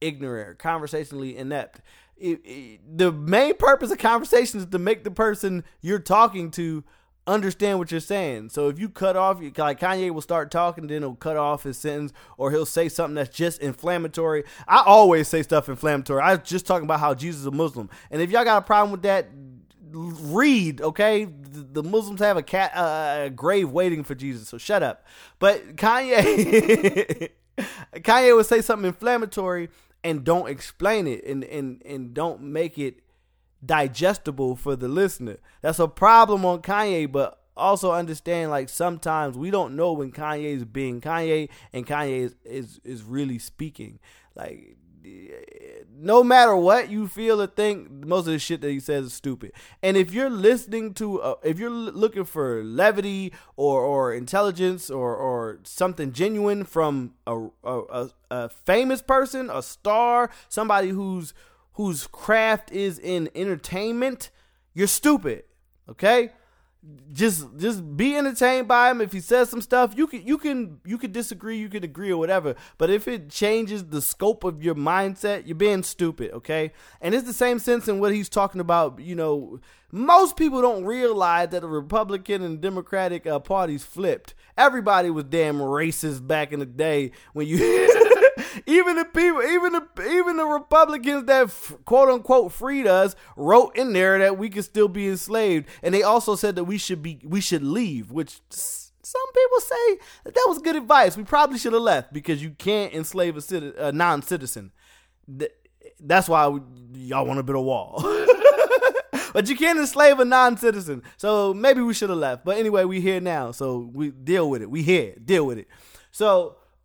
[0.00, 1.80] ignorant conversationally inept
[2.16, 6.84] it, it, the main purpose of conversation is to make the person you're talking to
[7.26, 8.50] understand what you're saying.
[8.50, 11.78] So if you cut off, like Kanye will start talking, then he'll cut off his
[11.78, 14.44] sentence, or he'll say something that's just inflammatory.
[14.66, 16.20] I always say stuff inflammatory.
[16.20, 18.66] I was just talking about how Jesus is a Muslim, and if y'all got a
[18.66, 19.28] problem with that,
[19.92, 20.80] read.
[20.80, 25.04] Okay, the, Muslims have a cat uh, a grave waiting for Jesus, so shut up.
[25.38, 27.30] But Kanye,
[27.94, 29.68] Kanye would say something inflammatory
[30.04, 33.00] and don't explain it, and and and don't make it
[33.64, 35.38] digestible for the listener.
[35.60, 40.56] That's a problem on Kanye, but also understand like sometimes we don't know when Kanye
[40.56, 43.98] is being Kanye and Kanye is, is, is really speaking.
[44.34, 44.76] Like
[45.94, 49.12] no matter what you feel or think, most of the shit that he says is
[49.12, 49.52] stupid.
[49.82, 55.14] And if you're listening to, uh, if you're looking for levity or or intelligence or
[55.14, 61.34] or something genuine from a a, a famous person, a star, somebody whose
[61.74, 64.30] whose craft is in entertainment,
[64.74, 65.44] you're stupid.
[65.88, 66.30] Okay?
[67.12, 69.00] Just just be entertained by him.
[69.00, 72.10] If he says some stuff, you can you can you can disagree, you can agree
[72.10, 72.56] or whatever.
[72.76, 76.72] But if it changes the scope of your mindset, you're being stupid, okay?
[77.00, 79.60] And it's the same sense in what he's talking about, you know,
[79.92, 84.34] most people don't realize that the Republican and Democratic uh, parties flipped.
[84.56, 87.58] Everybody was damn racist back in the day when you
[88.66, 91.50] even the people, even the even the Republicans that
[91.84, 96.02] quote unquote freed us wrote in there that we could still be enslaved, and they
[96.02, 100.44] also said that we should be we should leave, which some people say that, that
[100.48, 101.16] was good advice.
[101.16, 104.72] We probably should have left because you can't enslave a, citi- a non-citizen.
[106.00, 106.60] That's why we,
[106.94, 108.00] y'all want to build a wall.
[109.32, 111.02] but you can't enslave a non-citizen.
[111.16, 112.44] So maybe we should have left.
[112.44, 114.70] But anyway, we here now, so we deal with it.
[114.70, 115.68] We here, deal with it.
[116.10, 116.56] So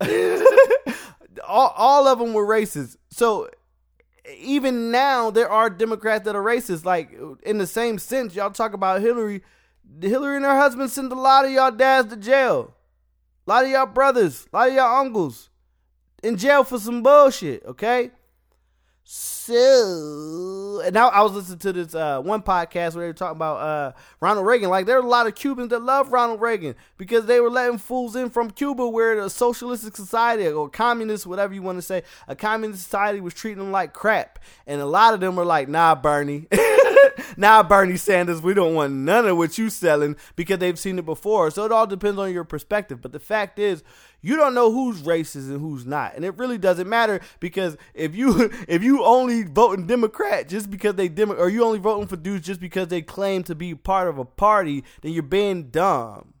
[1.46, 2.96] all, all of them were racist.
[3.10, 3.48] So
[4.36, 6.84] even now, there are Democrats that are racist.
[6.84, 9.42] Like in the same sense, y'all talk about Hillary.
[10.00, 12.74] Hillary and her husband sent a lot of y'all dads to jail.
[13.46, 15.48] A lot of y'all brothers, a lot of y'all uncles
[16.22, 17.64] in jail for some bullshit.
[17.64, 18.10] Okay.
[19.10, 23.36] So, and now I was listening to this uh, one podcast where they were talking
[23.36, 24.68] about uh, Ronald Reagan.
[24.68, 27.78] Like, there are a lot of Cubans that love Ronald Reagan because they were letting
[27.78, 32.02] fools in from Cuba where a socialistic society or communist, whatever you want to say,
[32.26, 34.40] a communist society was treating them like crap.
[34.66, 36.46] And a lot of them were like, nah, Bernie.
[37.38, 41.06] nah, Bernie Sanders, we don't want none of what you selling because they've seen it
[41.06, 41.50] before.
[41.50, 43.00] So it all depends on your perspective.
[43.00, 43.82] But the fact is,
[44.20, 46.14] you don't know who's racist and who's not.
[46.16, 50.94] And it really doesn't matter because if you if you only voting Democrat just because
[50.94, 54.08] they Demo- or you only voting for dudes just because they claim to be part
[54.08, 56.34] of a party, then you're being dumb.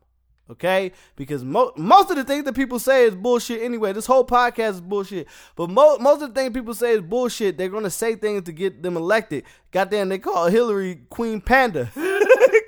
[0.50, 0.92] Okay?
[1.14, 3.92] Because mo- most of the things that people say is bullshit anyway.
[3.92, 5.28] This whole podcast is bullshit.
[5.56, 7.58] But mo- most of the things people say is bullshit.
[7.58, 9.44] They're going to say things to get them elected.
[9.72, 11.90] Goddamn, they call Hillary Queen Panda.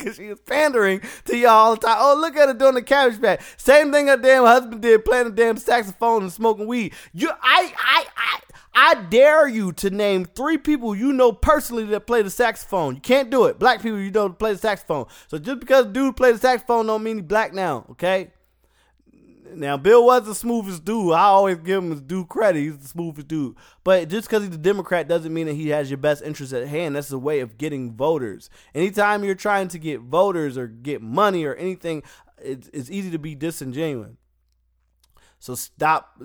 [0.01, 1.97] because she was pandering to y'all all the time.
[1.99, 3.41] Oh, look at her doing the cabbage patch.
[3.57, 6.95] Same thing her damn husband did, playing the damn saxophone and smoking weed.
[7.13, 8.41] You, I, I, I,
[8.75, 12.95] I dare you to name three people you know personally that play the saxophone.
[12.95, 13.59] You can't do it.
[13.59, 15.07] Black people you know play the saxophone.
[15.29, 17.87] So just because dude play the saxophone don't mean he's black now.
[17.91, 18.31] Okay.
[19.55, 21.13] Now, Bill was the smoothest dude.
[21.13, 22.61] I always give him his due credit.
[22.61, 23.57] He's the smoothest dude.
[23.85, 26.69] But just because he's a Democrat doesn't mean that he has your best interest at
[26.69, 26.97] hand.
[26.97, 28.51] That's a way of getting voters.
[28.75, 32.03] Anytime you're trying to get voters or get money or anything,
[32.39, 34.17] it's, it's easy to be disingenuous.
[35.41, 36.21] So stop.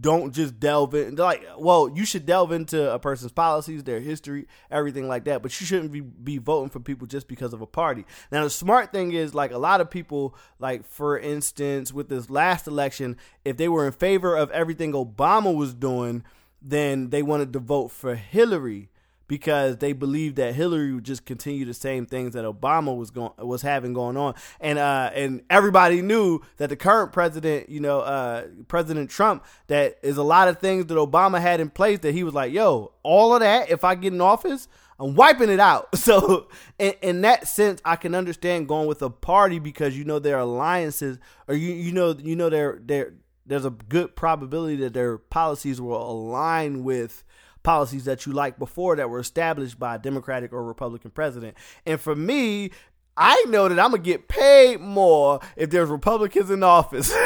[0.00, 1.16] Don't just delve in.
[1.16, 5.42] Like, well, you should delve into a person's policies, their history, everything like that.
[5.42, 8.06] But you shouldn't be, be voting for people just because of a party.
[8.30, 12.30] Now, the smart thing is, like, a lot of people, like, for instance, with this
[12.30, 16.22] last election, if they were in favor of everything Obama was doing,
[16.62, 18.89] then they wanted to vote for Hillary
[19.30, 23.30] because they believed that Hillary would just continue the same things that Obama was going
[23.38, 28.00] was having going on, and uh, and everybody knew that the current president, you know,
[28.00, 32.12] uh, President Trump, that is a lot of things that Obama had in place that
[32.12, 34.66] he was like, yo, all of that, if I get in office.
[34.98, 35.88] I'm wiping it out.
[35.96, 40.18] So, in, in that sense, I can understand going with a party because you know
[40.18, 43.14] their alliances, or you you know you know their their
[43.46, 47.24] there's a good probability that their policies will align with
[47.62, 51.56] policies that you liked before that were established by a Democratic or Republican president.
[51.86, 52.70] And for me,
[53.16, 57.14] I know that I'm gonna get paid more if there's Republicans in office.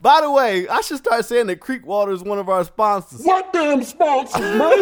[0.00, 3.22] By the way, I should start saying that Creekwater is one of our sponsors.
[3.22, 4.78] What damn sponsors, man?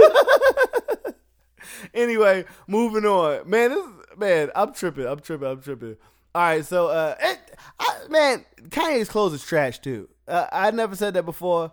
[1.94, 3.48] anyway, moving on.
[3.48, 3.86] Man, this
[4.16, 5.06] man, I'm tripping.
[5.06, 5.46] I'm tripping.
[5.46, 5.96] I'm tripping.
[6.34, 7.38] All right, so uh, it,
[7.78, 10.08] I, man, Kanye's clothes is trash too.
[10.26, 11.72] Uh, I never said that before,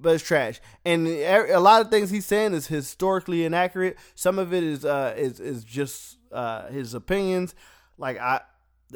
[0.00, 0.60] but it's trash.
[0.84, 3.96] And a lot of things he's saying is historically inaccurate.
[4.14, 7.54] Some of it is uh is is just uh his opinions.
[7.96, 8.40] Like I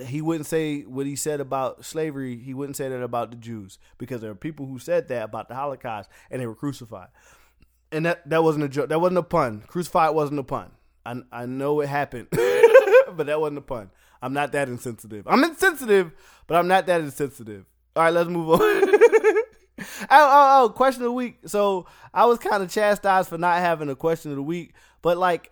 [0.07, 2.39] he wouldn't say what he said about slavery.
[2.39, 5.49] He wouldn't say that about the Jews because there are people who said that about
[5.49, 7.09] the Holocaust and they were crucified.
[7.91, 8.89] And that that wasn't a joke.
[8.89, 9.65] That wasn't a pun.
[9.67, 10.71] Crucified wasn't a pun.
[11.05, 13.91] I I know it happened, but that wasn't a pun.
[14.23, 15.27] I'm not that insensitive.
[15.27, 16.13] I'm insensitive,
[16.47, 17.67] but I'm not that insensitive.
[17.95, 18.89] All right, let's move on.
[20.13, 21.39] oh, oh, oh, question of the week.
[21.47, 25.19] So I was kind of chastised for not having a question of the week, but
[25.19, 25.51] like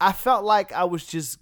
[0.00, 1.38] I felt like I was just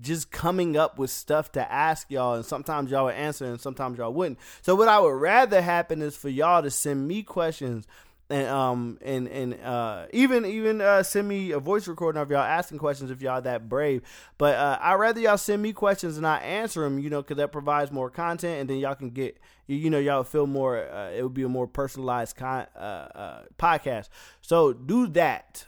[0.00, 3.98] just coming up with stuff to ask y'all, and sometimes y'all would answer, and sometimes
[3.98, 4.38] y'all wouldn't.
[4.60, 7.86] So what I would rather happen is for y'all to send me questions
[8.34, 12.40] and um and and uh even even uh send me a voice recording of y'all
[12.40, 14.02] asking questions if y'all that brave.
[14.38, 17.36] But uh i'd rather y'all send me questions and i answer them you know because
[17.36, 21.10] that provides more content and then y'all can get you know y'all feel more uh,
[21.10, 24.08] it would be a more personalized con- uh, uh podcast.
[24.40, 25.66] So do that.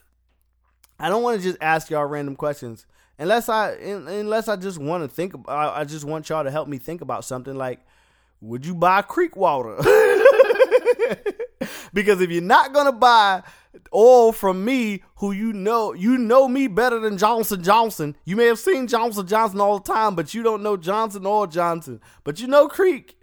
[0.99, 2.85] I don't want to just ask y'all random questions
[3.19, 6.69] unless i unless i just want to think about, i just want y'all to help
[6.69, 7.81] me think about something like
[8.41, 9.77] would you buy creek water
[11.93, 13.43] because if you're not gonna buy
[13.95, 18.17] oil from me, who you know, you know me better than Johnson Johnson.
[18.25, 21.47] You may have seen Johnson Johnson all the time, but you don't know Johnson or
[21.47, 22.01] Johnson.
[22.25, 23.19] But you know Creek.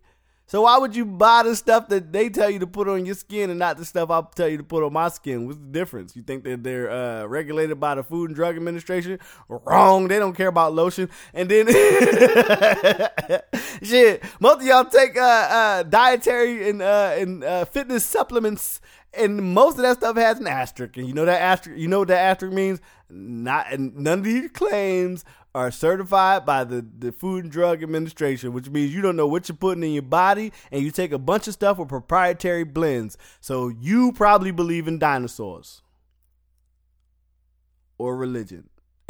[0.45, 3.15] So why would you buy the stuff that they tell you to put on your
[3.15, 5.47] skin and not the stuff I tell you to put on my skin?
[5.47, 6.15] What's the difference?
[6.15, 9.19] You think that they're uh, regulated by the Food and Drug Administration?
[9.47, 10.07] Wrong.
[10.07, 11.09] They don't care about lotion.
[11.33, 11.67] And then
[13.81, 18.79] shit, most of y'all take uh, uh, dietary and uh, and uh, fitness supplements
[19.15, 21.79] and most of that stuff has an asterisk, and you know that asterisk.
[21.79, 22.79] You know what that asterisk means?
[23.09, 25.23] Not none of these claims
[25.55, 29.47] are certified by the, the Food and Drug Administration, which means you don't know what
[29.47, 33.17] you're putting in your body, and you take a bunch of stuff with proprietary blends.
[33.39, 35.81] So you probably believe in dinosaurs
[37.97, 38.69] or religion.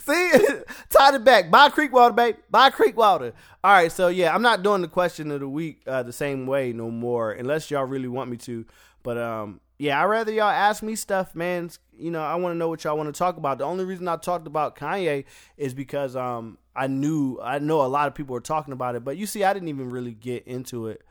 [0.00, 0.32] See,
[0.90, 1.50] tied it back.
[1.50, 2.36] Buy creek water, babe.
[2.50, 3.34] Buy creek water.
[3.62, 6.46] All right, so yeah, I'm not doing the question of the week uh, the same
[6.46, 8.64] way no more, unless y'all really want me to.
[9.02, 11.68] But um, yeah, I'd rather y'all ask me stuff, man.
[11.98, 13.58] You know, I want to know what y'all want to talk about.
[13.58, 15.24] The only reason I talked about Kanye
[15.56, 19.02] is because um I knew I know a lot of people were talking about it,
[19.04, 21.02] but you see, I didn't even really get into it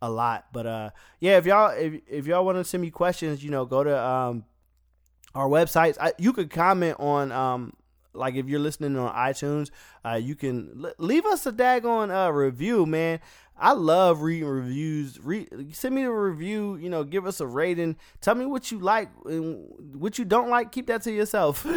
[0.00, 0.46] a lot.
[0.52, 3.64] But uh, yeah, if y'all if if y'all want to send me questions, you know,
[3.64, 4.44] go to um
[5.34, 5.96] our websites.
[6.00, 7.72] I, you could comment on um
[8.14, 9.70] like if you're listening on iTunes,
[10.04, 13.18] uh, you can l- leave us a daggone uh, review, man.
[13.62, 15.20] I love reading reviews.
[15.22, 16.74] Re- send me a review.
[16.74, 17.94] You know, give us a rating.
[18.20, 20.72] Tell me what you like and what you don't like.
[20.72, 21.64] Keep that to yourself.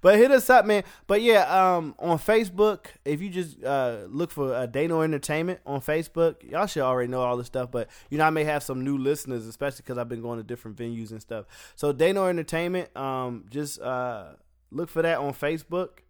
[0.00, 0.84] but hit us up, man.
[1.08, 5.80] But yeah, um, on Facebook, if you just uh, look for uh, Daeno Entertainment on
[5.80, 7.72] Facebook, y'all should already know all this stuff.
[7.72, 10.44] But you know, I may have some new listeners, especially because I've been going to
[10.44, 11.46] different venues and stuff.
[11.74, 14.34] So Daeno Entertainment, um, just uh,
[14.70, 16.02] look for that on Facebook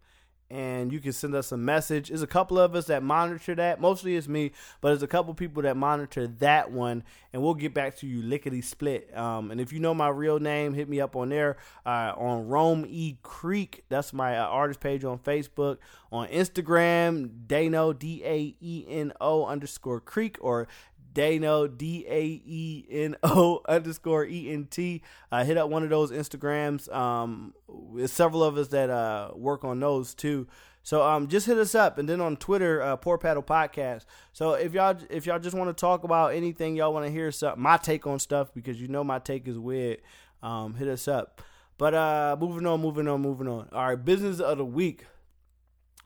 [0.51, 2.09] and you can send us a message.
[2.09, 3.79] There's a couple of us that monitor that.
[3.79, 7.73] Mostly it's me, but there's a couple people that monitor that one, and we'll get
[7.73, 9.15] back to you lickety split.
[9.15, 12.47] Um, and if you know my real name, hit me up on there uh, on
[12.47, 13.83] Rome E Creek.
[13.89, 15.77] That's my uh, artist page on Facebook.
[16.11, 20.67] On Instagram, Daeno D A E N O underscore Creek or
[21.13, 25.01] Daeno D A E N O underscore E N T.
[25.31, 26.93] Uh, hit up one of those Instagrams.
[26.93, 27.53] Um,
[27.93, 30.47] there's several of us that uh work on those too.
[30.81, 34.05] So um, just hit us up, and then on Twitter, uh, Poor Paddle Podcast.
[34.33, 37.31] So if y'all if y'all just want to talk about anything, y'all want to hear
[37.31, 39.99] some my take on stuff because you know my take is weird.
[40.41, 41.41] Um, hit us up.
[41.77, 43.69] But uh, moving on, moving on, moving on.
[43.71, 45.05] All right, business of the week.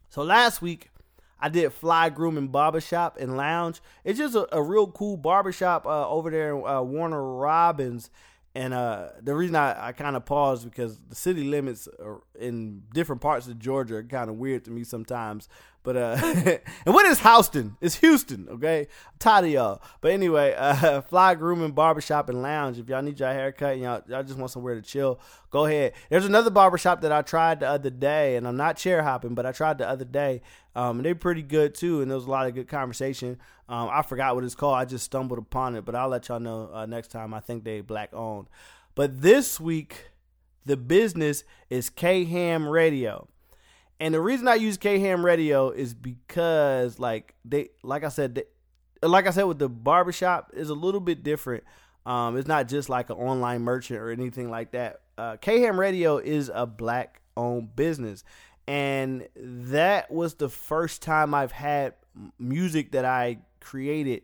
[0.10, 0.92] So last week
[1.44, 3.82] I did Fly Grooming Barbershop and Lounge.
[4.06, 8.10] It's just a, a real cool barbershop uh, over there in uh, Warner Robins.
[8.56, 11.90] And uh, the reason I, I kind of paused because the city limits
[12.40, 15.50] in different parts of Georgia are kind of weird to me sometimes.
[15.84, 16.18] But uh,
[16.86, 17.76] and what is Houston?
[17.82, 18.88] It's Houston, okay?
[19.06, 19.82] I'm tired of y'all.
[20.00, 22.80] But anyway, uh, Fly Grooming Barbershop and Lounge.
[22.80, 25.20] If y'all need your haircut and y'all, y'all just want somewhere to chill,
[25.52, 25.94] go ahead.
[26.10, 29.46] There's another barbershop that I tried the other day, and I'm not chair hopping, but
[29.46, 30.42] I tried the other day.
[30.76, 33.38] Um, and they're pretty good too, and there was a lot of good conversation.
[33.68, 34.76] Um, I forgot what it's called.
[34.76, 37.34] I just stumbled upon it, but I'll let y'all know uh, next time.
[37.34, 38.48] I think they black owned.
[38.96, 40.12] But this week,
[40.66, 43.28] the business is K Ham Radio.
[44.04, 48.36] And the reason I use K Ham Radio is because, like they, like I said,
[48.36, 51.64] they, like I said with the barbershop is a little bit different.
[52.06, 55.04] Um, it's not just like an online merchant or anything like that.
[55.18, 58.26] Uh, K Ham Radio is a black owned business,
[58.68, 61.94] and that was the first time I've had
[62.38, 64.24] music that I created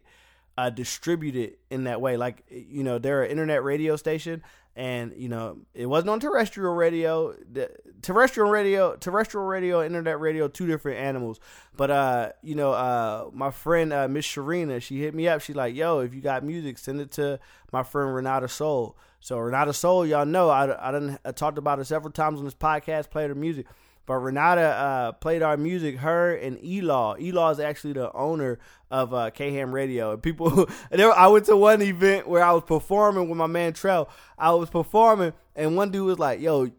[0.58, 2.18] uh, distributed in that way.
[2.18, 4.44] Like you know, they're an internet radio station,
[4.80, 7.34] and you know it wasn't on terrestrial radio.
[7.52, 7.70] The,
[8.02, 11.42] terrestrial radio terrestrial radio internet radio two different animals.
[11.76, 15.42] But uh you know uh my friend uh miss sharina she hit me up.
[15.42, 17.42] She's like yo if you got music send it to
[17.74, 21.80] my friend renata soul so renata soul y'all know i, I done I talked about
[21.80, 23.66] it several times on this podcast played her music
[24.10, 25.98] but Renata uh, played our music.
[25.98, 27.20] Her and Elaw.
[27.20, 28.58] Elaw is actually the owner
[28.90, 30.14] of uh, K-Ham Radio.
[30.14, 33.74] And people, there, I went to one event where I was performing with my man
[33.74, 34.10] Trell.
[34.36, 36.72] I was performing, and one dude was like, "Yo,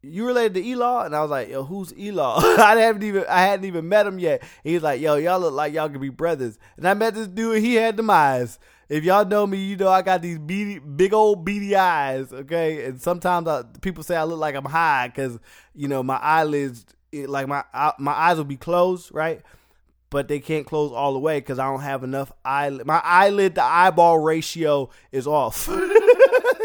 [0.00, 3.42] you related to Elaw?" And I was like, "Yo, who's Elaw?" I haven't even I
[3.42, 4.42] hadn't even met him yet.
[4.64, 7.62] He's like, "Yo, y'all look like y'all could be brothers." And I met this dude.
[7.62, 8.58] He had them eyes.
[8.88, 12.32] If y'all know me, you know I got these beady, big old beady eyes.
[12.32, 15.38] Okay, and sometimes I, people say I look like I'm high because
[15.74, 17.64] you know my eyelids, like my
[17.98, 19.42] my eyes will be closed, right?
[20.10, 22.86] But they can't close all the way because I don't have enough eyelid.
[22.86, 25.68] My eyelid to eyeball ratio is off.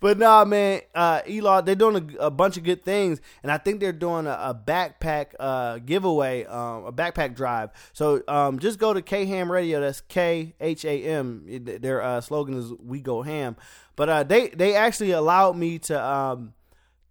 [0.00, 3.58] But nah, man, uh, Elaw, they're doing a, a, bunch of good things, and I
[3.58, 7.70] think they're doing a, a backpack uh, giveaway, um, a backpack drive.
[7.92, 9.80] So um, just go to K Ham Radio.
[9.80, 11.44] That's K H A M.
[11.64, 13.56] Their uh, slogan is "We Go Ham."
[13.96, 16.54] But uh, they they actually allowed me to um,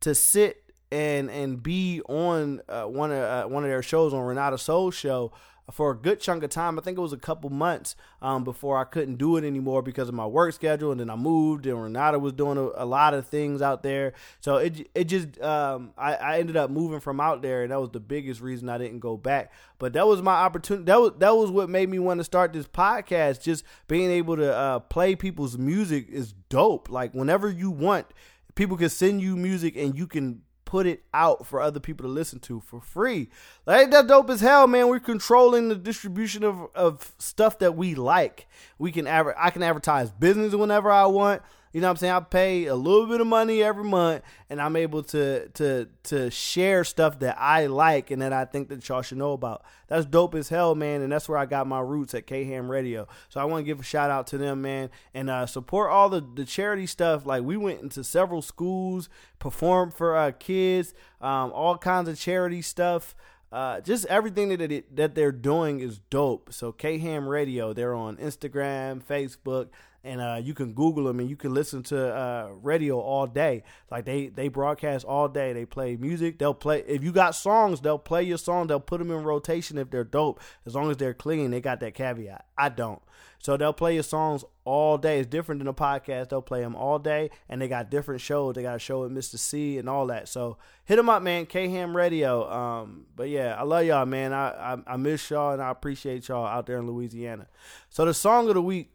[0.01, 4.21] to sit and and be on uh, one of uh, one of their shows on
[4.21, 5.31] Renata Soul show
[5.71, 6.77] for a good chunk of time.
[6.79, 10.09] I think it was a couple months um, before I couldn't do it anymore because
[10.09, 13.13] of my work schedule, and then I moved, and Renata was doing a, a lot
[13.13, 14.13] of things out there.
[14.39, 17.79] So it it just um, I, I ended up moving from out there, and that
[17.79, 19.51] was the biggest reason I didn't go back.
[19.77, 20.85] But that was my opportunity.
[20.85, 23.41] That was that was what made me want to start this podcast.
[23.41, 26.89] Just being able to uh, play people's music is dope.
[26.89, 28.07] Like whenever you want,
[28.55, 32.11] people can send you music, and you can put it out for other people to
[32.11, 33.27] listen to for free.
[33.65, 34.87] Like that dope as hell, man.
[34.87, 38.47] We're controlling the distribution of, of stuff that we like.
[38.77, 41.41] We can adver- I can advertise business whenever I want.
[41.71, 42.13] You know what I'm saying?
[42.13, 46.31] I pay a little bit of money every month and I'm able to to to
[46.31, 49.63] share stuff that I like and that I think that y'all should know about.
[49.87, 52.69] That's dope as hell, man, and that's where I got my roots at K Ham
[52.69, 53.07] Radio.
[53.29, 56.09] So I want to give a shout out to them, man, and uh, support all
[56.09, 57.25] the, the charity stuff.
[57.25, 62.61] Like we went into several schools, performed for uh, kids, um, all kinds of charity
[62.63, 63.15] stuff.
[63.51, 66.53] Uh, just everything that it, that they're doing is dope.
[66.53, 69.69] So K Ham Radio, they're on Instagram, Facebook
[70.03, 73.63] and uh, you can Google them and you can listen to uh, radio all day.
[73.91, 75.53] Like they they broadcast all day.
[75.53, 76.39] They play music.
[76.39, 77.81] They'll play if you got songs.
[77.81, 78.67] They'll play your song.
[78.67, 80.39] They'll put them in rotation if they're dope.
[80.65, 82.45] As long as they're clean, they got that caveat.
[82.57, 83.01] I don't.
[83.41, 85.19] So they'll play your songs all day.
[85.19, 86.29] It's different than a podcast.
[86.29, 88.55] They'll play them all day, and they got different shows.
[88.55, 89.39] They got a show with Mr.
[89.39, 90.27] C and all that.
[90.27, 91.45] So hit them up, man.
[91.45, 92.49] K Ham Radio.
[92.51, 94.33] Um, but yeah, I love y'all, man.
[94.33, 97.47] I, I I miss y'all and I appreciate y'all out there in Louisiana.
[97.89, 98.91] So the song of the week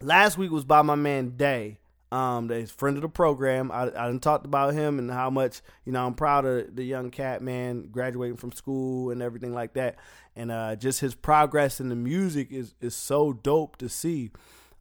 [0.00, 1.78] last week was by my man Day.
[2.12, 3.72] Um, he's friend of the program.
[3.72, 7.10] I I talked about him and how much you know I'm proud of the young
[7.10, 9.96] cat man graduating from school and everything like that,
[10.36, 14.30] and uh, just his progress in the music is is so dope to see.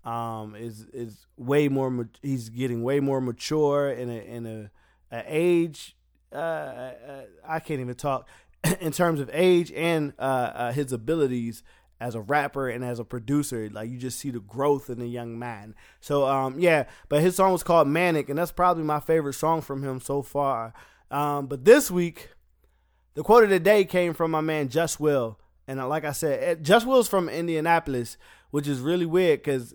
[0.06, 2.08] Um, is is way more.
[2.22, 4.72] He's getting way more mature in a in a,
[5.12, 5.96] a age.
[6.32, 6.94] Uh, uh,
[7.48, 8.28] I can't even talk
[8.80, 11.64] in terms of age and uh, uh, his abilities
[12.04, 13.70] as a rapper and as a producer.
[13.72, 15.74] Like you just see the growth in the young man.
[16.02, 19.62] So um, yeah, but his song was called Manic, and that's probably my favorite song
[19.62, 20.74] from him so far.
[21.10, 22.32] Um, but this week,
[23.14, 26.12] the quote of the day came from my man Just Will, and uh, like I
[26.12, 28.18] said, Just Will's from Indianapolis,
[28.52, 29.74] which is really weird because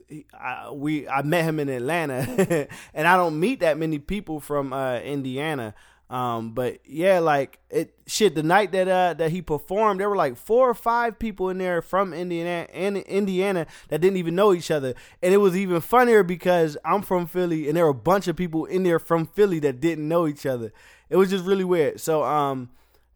[0.71, 4.99] we I met him in Atlanta, and I don't meet that many people from uh,
[4.99, 5.75] Indiana.
[6.11, 8.35] Um, but yeah, like it shit.
[8.35, 11.59] The night that uh that he performed, there were like four or five people in
[11.59, 15.83] there from Indiana and Indiana that didn't even know each other, and it was even
[15.83, 19.27] funnier because I'm from Philly, and there were a bunch of people in there from
[19.27, 20.73] Philly that didn't know each other.
[21.11, 22.01] It was just really weird.
[22.01, 22.71] So um,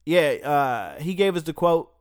[0.05, 1.92] yeah, uh, he gave us the quote.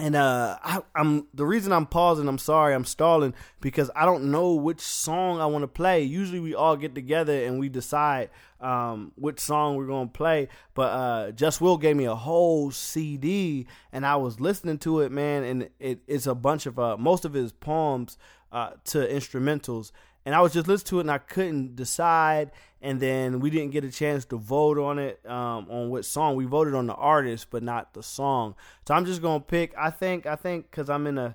[0.00, 2.28] And uh, I, am the reason I'm pausing.
[2.28, 6.04] I'm sorry, I'm stalling because I don't know which song I want to play.
[6.04, 8.30] Usually, we all get together and we decide
[8.60, 10.50] um, which song we're gonna play.
[10.74, 15.10] But uh, Just Will gave me a whole CD, and I was listening to it,
[15.10, 15.42] man.
[15.42, 18.18] And it, it's a bunch of uh, most of his poems
[18.52, 19.90] uh, to instrumentals,
[20.28, 22.50] and I was just listening to it, and I couldn't decide.
[22.82, 26.36] And then we didn't get a chance to vote on it um, on what song.
[26.36, 28.54] We voted on the artist but not the song.
[28.86, 31.34] So i'm just gonna pick i think i think because i'm in a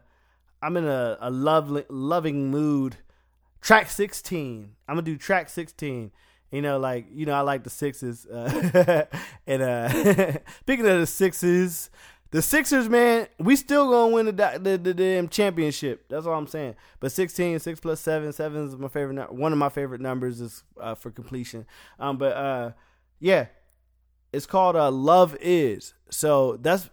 [0.61, 2.97] i'm in a, a lovely loving mood.
[3.61, 6.11] Track 16 i'm gonna do track 16
[6.51, 9.05] you know like you know i like the sixes uh,
[9.47, 9.89] and uh
[10.59, 11.89] speaking of the sixes
[12.34, 16.05] the Sixers, man, we still gonna win the the, the, damn championship.
[16.09, 16.73] That's all I'm saying.
[16.99, 19.31] But 16, 6 plus 7, 7 is my favorite.
[19.31, 21.67] One of my favorite numbers is uh, for completion.
[21.99, 22.71] Um, but uh,
[23.19, 23.45] yeah,
[24.31, 25.93] it's called uh, Love Is.
[26.09, 26.89] So that's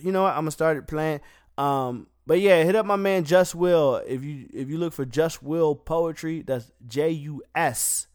[0.00, 1.20] you know what I'm gonna start it playing.
[1.58, 3.96] Um, but yeah, hit up my man Just Will.
[4.06, 8.06] If you if you look for Just Will poetry, that's J U S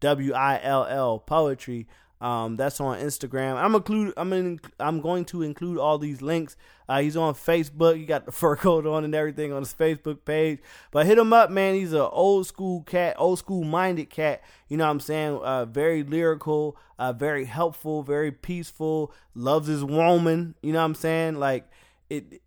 [0.00, 1.86] W I L L poetry.
[2.20, 3.56] Um, that's on Instagram.
[3.56, 4.14] I'm include.
[4.16, 6.56] I'm in, I'm going to include all these links.
[6.88, 7.96] Uh, he's on Facebook.
[7.96, 10.58] He got the fur coat on and everything on his Facebook page.
[10.90, 11.74] But hit him up, man.
[11.74, 14.42] He's an old school cat, old school minded cat.
[14.68, 15.38] You know what I'm saying?
[15.38, 19.12] Uh, very lyrical, uh, very helpful, very peaceful.
[19.34, 20.56] Loves his woman.
[20.62, 21.36] You know what I'm saying?
[21.36, 21.70] Like
[22.10, 22.42] it.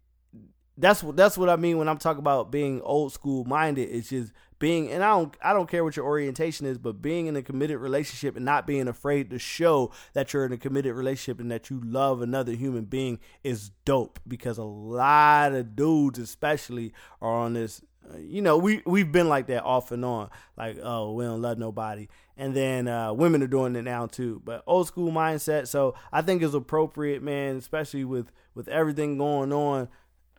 [0.81, 3.89] That's what that's what I mean when I'm talking about being old school minded.
[3.91, 7.27] It's just being and I don't I don't care what your orientation is, but being
[7.27, 10.95] in a committed relationship and not being afraid to show that you're in a committed
[10.95, 16.17] relationship and that you love another human being is dope because a lot of dudes
[16.17, 17.83] especially are on this
[18.19, 20.29] you know, we we've been like that off and on.
[20.57, 22.07] Like, oh, we don't love nobody.
[22.37, 24.41] And then uh, women are doing it now too.
[24.43, 25.67] But old school mindset.
[25.67, 29.87] So I think it's appropriate, man, especially with with everything going on.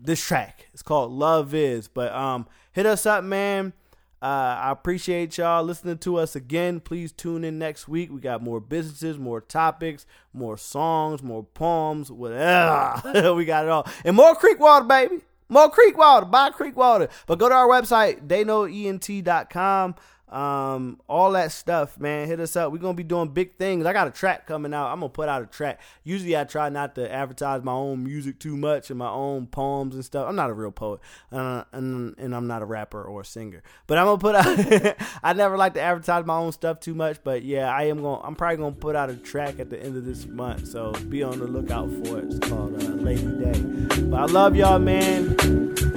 [0.05, 0.69] This track.
[0.73, 1.89] It's called Love Is.
[1.89, 3.73] But um hit us up, man.
[4.21, 6.79] Uh, I appreciate y'all listening to us again.
[6.79, 8.13] Please tune in next week.
[8.13, 13.35] We got more businesses, more topics, more songs, more poems, whatever.
[13.35, 13.85] we got it all.
[14.05, 15.23] And more creek water, baby.
[15.49, 16.25] More creek water.
[16.25, 17.09] Buy creek water.
[17.27, 19.97] But go to our website, daenoent.com
[20.33, 22.27] um, all that stuff, man.
[22.27, 22.73] Hit us up.
[22.73, 23.85] We're gonna be doing big things.
[23.85, 24.91] I got a track coming out.
[24.91, 25.79] I'm gonna put out a track.
[26.05, 29.95] Usually, I try not to advertise my own music too much and my own poems
[29.95, 30.27] and stuff.
[30.27, 33.63] I'm not a real poet, uh, and and I'm not a rapper or a singer.
[33.87, 34.97] But I'm gonna put out.
[35.23, 37.19] I never like to advertise my own stuff too much.
[37.23, 38.23] But yeah, I am gonna.
[38.23, 40.67] I'm probably gonna put out a track at the end of this month.
[40.67, 42.25] So be on the lookout for it.
[42.25, 44.01] It's called uh, Lady Day.
[44.05, 45.37] But I love y'all, man.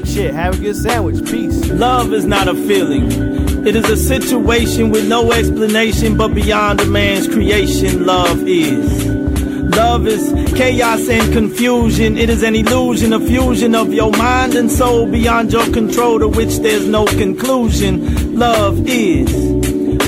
[0.03, 1.23] Shit, have a good sandwich.
[1.31, 1.69] Peace.
[1.69, 3.45] Love is not a feeling.
[3.65, 8.05] It is a situation with no explanation but beyond a man's creation.
[8.05, 9.05] Love is.
[9.75, 12.17] Love is chaos and confusion.
[12.17, 16.27] It is an illusion, a fusion of your mind and soul beyond your control to
[16.27, 18.37] which there's no conclusion.
[18.37, 19.54] Love is.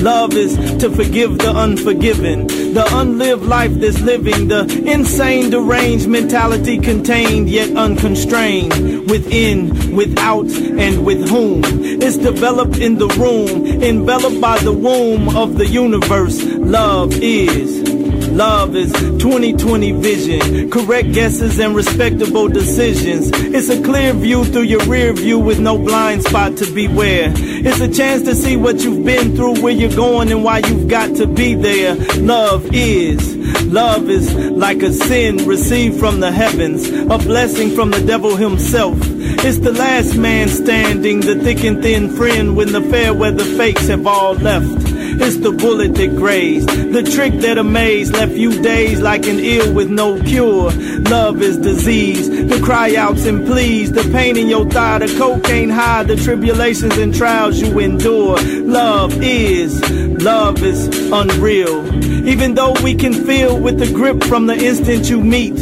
[0.02, 6.78] Love is to forgive the unforgiven, the unlived life that's living, the insane, deranged mentality
[6.78, 11.62] contained yet unconstrained, within, without, and with whom.
[11.64, 16.44] It's developed in the room, enveloped by the womb of the universe.
[16.44, 18.07] Love is.
[18.38, 23.32] Love is 2020 vision, correct guesses and respectable decisions.
[23.34, 27.32] It's a clear view through your rear view with no blind spot to beware.
[27.34, 30.86] It's a chance to see what you've been through, where you're going, and why you've
[30.86, 31.96] got to be there.
[32.18, 33.34] Love is.
[33.64, 38.96] Love is like a sin received from the heavens, a blessing from the devil himself.
[39.02, 43.88] It's the last man standing, the thick and thin friend when the fair weather fakes
[43.88, 44.97] have all left.
[45.20, 49.74] It's the bullet that grazed, the trick that amazed, left you dazed like an ill
[49.74, 50.70] with no cure.
[50.70, 55.70] Love is disease, the cry outs and pleas, the pain in your thigh, the cocaine
[55.70, 58.38] high, the tribulations and trials you endure.
[58.62, 59.80] Love is,
[60.22, 61.84] love is unreal.
[62.26, 65.54] Even though we can feel with the grip from the instant you meet,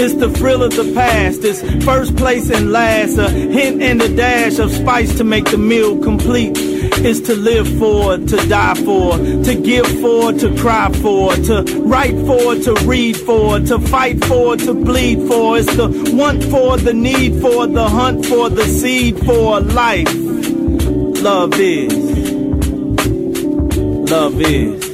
[0.00, 4.16] it's the thrill of the past, it's first place and last, a hint and a
[4.16, 6.56] dash of spice to make the meal complete
[7.04, 12.14] is to live for, to die for, to give for, to cry for, to write
[12.26, 15.58] for, to read for, to fight for, to bleed for.
[15.58, 20.08] It's the want for, the need for, the hunt for, the seed for life.
[21.22, 21.92] Love is.
[24.10, 24.91] Love is.